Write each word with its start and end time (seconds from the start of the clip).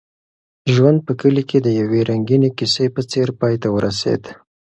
ژوند 0.73 0.99
په 1.07 1.13
کلي 1.21 1.43
کې 1.49 1.57
د 1.61 1.67
یوې 1.79 2.01
رنګینې 2.09 2.49
کیسې 2.57 2.85
په 2.95 3.01
څېر 3.11 3.27
پای 3.39 3.55
ته 3.61 3.67
ورسېد. 3.71 4.21